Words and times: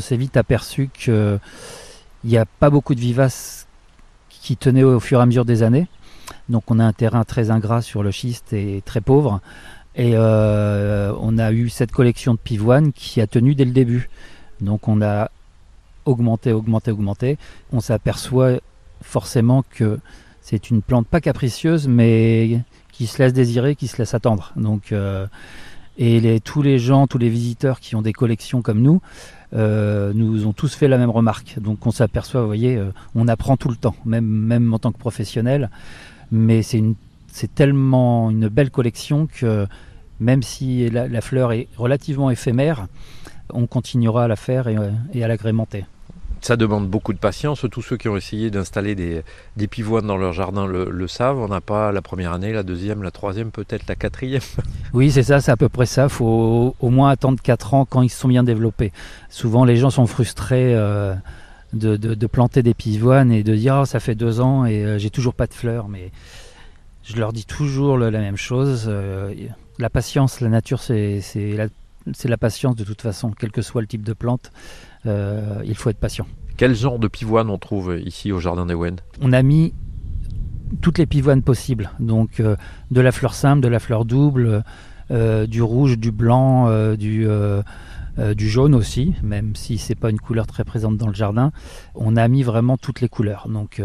on 0.00 0.02
s'est 0.02 0.16
vite 0.16 0.38
aperçu 0.38 0.88
qu'il 0.94 1.38
n'y 2.24 2.38
a 2.38 2.46
pas 2.46 2.70
beaucoup 2.70 2.94
de 2.94 3.00
vivaces 3.00 3.66
qui 4.30 4.56
tenaient 4.56 4.82
au 4.82 4.98
fur 4.98 5.18
et 5.18 5.22
à 5.22 5.26
mesure 5.26 5.44
des 5.44 5.62
années. 5.62 5.88
Donc 6.48 6.70
on 6.70 6.78
a 6.78 6.84
un 6.86 6.94
terrain 6.94 7.24
très 7.24 7.50
ingrat 7.50 7.82
sur 7.82 8.02
le 8.02 8.10
schiste 8.10 8.54
et 8.54 8.82
très 8.86 9.02
pauvre. 9.02 9.42
Et 9.96 10.12
euh, 10.14 11.12
on 11.20 11.36
a 11.36 11.52
eu 11.52 11.68
cette 11.68 11.92
collection 11.92 12.32
de 12.32 12.38
pivoines 12.38 12.94
qui 12.94 13.20
a 13.20 13.26
tenu 13.26 13.54
dès 13.54 13.66
le 13.66 13.72
début. 13.72 14.08
Donc 14.62 14.88
on 14.88 15.02
a 15.02 15.30
augmenté, 16.06 16.54
augmenté, 16.54 16.90
augmenté. 16.92 17.36
On 17.70 17.80
s'aperçoit 17.80 18.58
forcément 19.02 19.62
que 19.68 20.00
c'est 20.40 20.70
une 20.70 20.80
plante 20.80 21.08
pas 21.08 21.20
capricieuse, 21.20 21.88
mais 21.88 22.60
qui 22.90 23.06
se 23.06 23.22
laisse 23.22 23.34
désirer, 23.34 23.76
qui 23.76 23.86
se 23.86 23.98
laisse 23.98 24.14
attendre. 24.14 24.54
Donc, 24.56 24.92
euh, 24.92 25.26
et 25.98 26.40
tous 26.40 26.62
les 26.62 26.78
gens, 26.78 27.06
tous 27.06 27.18
les 27.18 27.28
visiteurs 27.28 27.80
qui 27.80 27.94
ont 27.96 28.02
des 28.02 28.12
collections 28.12 28.62
comme 28.62 28.80
nous, 28.80 29.00
euh, 29.52 30.12
nous 30.14 30.46
ont 30.46 30.52
tous 30.52 30.74
fait 30.74 30.88
la 30.88 30.98
même 30.98 31.10
remarque. 31.10 31.58
Donc 31.60 31.86
on 31.86 31.90
s'aperçoit, 31.90 32.40
vous 32.40 32.46
voyez, 32.46 32.80
on 33.14 33.28
apprend 33.28 33.56
tout 33.56 33.68
le 33.68 33.76
temps, 33.76 33.96
même, 34.04 34.72
en 34.72 34.78
tant 34.78 34.92
que 34.92 34.98
professionnel. 34.98 35.70
Mais 36.32 36.62
c'est 36.62 37.54
tellement 37.54 38.30
une 38.30 38.48
belle 38.48 38.70
collection 38.70 39.26
que 39.26 39.66
même 40.20 40.42
si 40.42 40.88
la, 40.90 41.20
fleur 41.20 41.52
est 41.52 41.68
relativement 41.76 42.30
éphémère, 42.30 42.86
on 43.52 43.66
continuera 43.66 44.24
à 44.24 44.28
la 44.28 44.36
faire 44.36 44.68
et, 44.68 45.24
à 45.24 45.28
l'agrémenter. 45.28 45.84
Ça 46.40 46.56
demande 46.56 46.88
beaucoup 46.88 47.12
de 47.12 47.18
patience. 47.18 47.64
Tous 47.70 47.82
ceux 47.82 47.96
qui 47.96 48.08
ont 48.08 48.16
essayé 48.16 48.50
d'installer 48.50 48.94
des, 48.94 49.68
pivoines 49.68 50.06
dans 50.06 50.16
leur 50.16 50.32
jardin 50.32 50.66
le, 50.66 51.08
savent. 51.08 51.38
On 51.38 51.48
n'a 51.48 51.60
pas 51.60 51.92
la 51.92 52.02
première 52.02 52.32
année, 52.32 52.52
la 52.52 52.62
deuxième, 52.62 53.02
la 53.02 53.10
troisième, 53.10 53.50
peut-être 53.50 53.86
la 53.88 53.94
quatrième. 53.94 54.42
Oui, 54.92 55.12
c'est 55.12 55.22
ça, 55.22 55.40
c'est 55.40 55.52
à 55.52 55.56
peu 55.56 55.68
près 55.68 55.86
ça. 55.86 56.04
Il 56.04 56.10
faut 56.10 56.74
au 56.80 56.90
moins 56.90 57.10
attendre 57.10 57.40
4 57.40 57.74
ans 57.74 57.84
quand 57.84 58.02
ils 58.02 58.08
sont 58.08 58.26
bien 58.26 58.42
développés. 58.42 58.92
Souvent, 59.28 59.64
les 59.64 59.76
gens 59.76 59.90
sont 59.90 60.06
frustrés. 60.06 60.74
Euh, 60.74 61.14
de, 61.72 62.26
planter 62.26 62.64
des 62.64 62.74
pivoines 62.74 63.30
et 63.30 63.44
de 63.44 63.54
dire 63.54 63.80
oh, 63.82 63.84
ça 63.84 64.00
fait 64.00 64.16
deux 64.16 64.40
ans 64.40 64.64
et 64.64 64.84
euh, 64.84 64.98
j'ai 64.98 65.10
toujours 65.10 65.34
pas 65.34 65.46
de 65.46 65.54
fleurs 65.54 65.88
mais 65.88 66.10
je 67.04 67.16
leur 67.16 67.32
dis 67.32 67.44
toujours 67.44 67.96
la 67.98 68.10
même 68.10 68.36
chose. 68.36 68.86
Euh, 68.88 69.32
la 69.78 69.90
patience, 69.90 70.40
la 70.40 70.48
nature, 70.48 70.80
c'est 70.80 71.22
la, 71.34 71.66
la, 72.24 72.36
patience 72.36 72.76
de 72.76 72.84
toute 72.84 73.02
façon, 73.02 73.32
quel 73.38 73.50
que 73.50 73.62
soit 73.62 73.80
le 73.80 73.86
type 73.86 74.02
de 74.02 74.12
plante. 74.12 74.50
Euh, 75.06 75.62
il 75.64 75.76
faut 75.76 75.90
être 75.90 75.98
patient. 75.98 76.26
Quel 76.56 76.74
genre 76.74 76.98
de 76.98 77.08
pivoine 77.08 77.50
on 77.50 77.58
trouve 77.58 77.98
ici 77.98 78.32
au 78.32 78.40
Jardin 78.40 78.66
des 78.66 78.74
Wen 78.74 78.96
On 79.20 79.32
a 79.32 79.42
mis 79.42 79.72
toutes 80.80 80.98
les 80.98 81.06
pivoines 81.06 81.42
possibles. 81.42 81.90
Donc 82.00 82.40
euh, 82.40 82.56
de 82.90 83.00
la 83.00 83.12
fleur 83.12 83.34
simple, 83.34 83.62
de 83.62 83.68
la 83.68 83.78
fleur 83.78 84.04
double, 84.04 84.62
du 85.10 85.60
rouge, 85.60 85.98
du 85.98 86.12
blanc, 86.12 86.94
du, 86.94 87.26
du 88.36 88.48
jaune 88.48 88.76
aussi, 88.76 89.14
même 89.24 89.56
si 89.56 89.76
c'est 89.76 89.96
pas 89.96 90.10
une 90.10 90.20
couleur 90.20 90.46
très 90.46 90.62
présente 90.62 90.96
dans 90.98 91.08
le 91.08 91.14
jardin. 91.14 91.50
On 91.96 92.16
a 92.16 92.28
mis 92.28 92.44
vraiment 92.44 92.76
toutes 92.76 93.00
les 93.00 93.08
couleurs. 93.08 93.48
Donc 93.48 93.82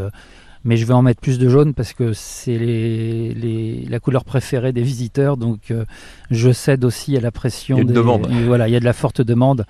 mais 0.66 0.76
je 0.78 0.86
vais 0.86 0.94
en 0.94 1.04
mettre 1.04 1.22
plus 1.22 1.40
de 1.40 1.48
jaune 1.48 1.74
parce 1.74 1.94
que 1.94 2.12
c'est 2.12 2.58
les, 2.58 3.86
la 3.88 4.00
couleur 4.00 4.26
préférée 4.26 4.74
des 4.74 4.82
visiteurs. 4.82 5.38
Donc 5.38 5.72
euh, 5.72 5.86
je 6.32 6.52
cède 6.52 6.84
aussi 6.84 7.16
à 7.16 7.22
la 7.22 7.32
pression. 7.32 7.78
Il 7.78 7.80
y 7.80 7.82
a 7.82 7.88
une 7.88 7.94
demande. 7.94 8.28
Voilà, 8.46 8.68
il 8.68 8.72
y 8.72 8.76
a 8.76 8.80
de 8.80 8.86
la 8.86 8.94
forte 8.94 9.22
demande. 9.22 9.66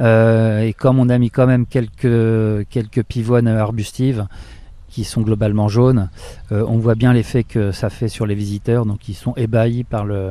Euh, 0.00 0.60
et 0.60 0.72
comme 0.72 1.00
on 1.00 1.08
a 1.08 1.18
mis 1.18 1.28
quand 1.28 1.46
même 1.48 1.66
quelques, 1.66 2.66
quelques 2.70 3.02
pivoines 3.02 3.48
arbustives 3.48 4.26
qui 4.88 5.02
sont 5.02 5.22
globalement 5.22 5.68
jaunes, 5.68 6.08
euh, 6.52 6.64
on 6.68 6.78
voit 6.78 6.94
bien 6.94 7.12
l'effet 7.12 7.42
que 7.42 7.72
ça 7.72 7.90
fait 7.90 8.08
sur 8.08 8.24
les 8.24 8.36
visiteurs. 8.36 8.86
Donc 8.86 9.08
ils 9.08 9.14
sont 9.14 9.34
ébahis 9.36 9.82
par, 9.82 10.04
le, 10.04 10.30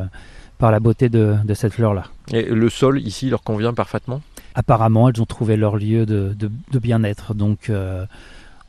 par 0.57 0.71
la 0.71 0.79
beauté 0.79 1.09
de, 1.09 1.35
de 1.43 1.53
cette 1.53 1.73
fleur-là. 1.73 2.05
Et 2.31 2.43
le 2.43 2.69
sol 2.69 3.01
ici 3.01 3.29
leur 3.29 3.43
convient 3.43 3.73
parfaitement? 3.73 4.21
Apparemment, 4.55 5.09
elles 5.09 5.21
ont 5.21 5.25
trouvé 5.25 5.57
leur 5.57 5.75
lieu 5.75 6.05
de, 6.05 6.33
de, 6.33 6.49
de 6.71 6.79
bien-être. 6.79 7.33
Donc 7.33 7.69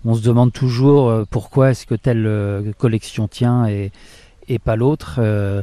on 0.04 0.14
se 0.14 0.22
demande 0.22 0.52
toujours 0.52 1.08
euh, 1.08 1.24
pourquoi 1.28 1.70
est-ce 1.70 1.86
que 1.86 1.94
telle 1.94 2.26
euh, 2.26 2.72
collection 2.78 3.28
tient 3.28 3.66
et, 3.66 3.90
pas 4.64 4.76
l'autre. 4.76 5.16
Euh, 5.18 5.62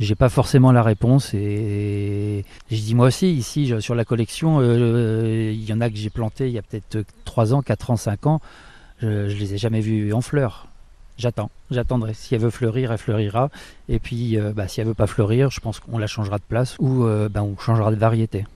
j'ai 0.00 0.16
pas 0.16 0.28
forcément 0.28 0.72
la 0.72 0.82
réponse 0.82 1.34
et, 1.34 2.44
je 2.68 2.76
dis 2.76 2.96
moi 2.96 3.06
aussi 3.06 3.32
ici 3.32 3.72
sur 3.78 3.94
la 3.94 4.04
collection, 4.04 4.60
il 4.60 5.64
y 5.64 5.72
en 5.72 5.80
a 5.80 5.88
que 5.88 5.96
j'ai 5.96 6.10
planté 6.10 6.48
il 6.48 6.52
y 6.52 6.58
a 6.58 6.62
peut-être 6.62 7.06
3 7.24 7.54
ans, 7.54 7.62
4 7.62 7.90
ans, 7.90 7.96
5 7.96 8.26
ans, 8.26 8.40
je, 9.00 9.28
je 9.28 9.36
les 9.36 9.54
ai 9.54 9.58
jamais 9.58 9.80
vus 9.80 10.12
en 10.12 10.20
fleurs. 10.20 10.66
J'attends, 11.16 11.52
j'attendrai. 11.70 12.12
Si 12.12 12.34
elle 12.34 12.40
veut 12.40 12.50
fleurir, 12.50 12.90
elle 12.90 12.98
fleurira. 12.98 13.50
Et 13.88 14.00
puis, 14.00 14.36
bah, 14.56 14.66
si 14.66 14.80
elle 14.80 14.88
veut 14.88 14.94
pas 14.94 15.06
fleurir, 15.06 15.52
je 15.52 15.60
pense 15.60 15.78
qu'on 15.78 15.96
la 15.96 16.08
changera 16.08 16.38
de 16.38 16.42
place 16.42 16.74
ou 16.80 17.06
bah, 17.30 17.44
on 17.44 17.56
changera 17.56 17.92
de 17.92 17.96
variété. 17.96 18.46